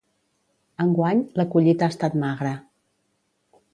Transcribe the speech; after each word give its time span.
Enguany, 0.85 1.21
la 1.41 1.45
collita 1.55 1.85
ha 1.89 1.93
estat 1.97 2.17
magra. 2.25 2.55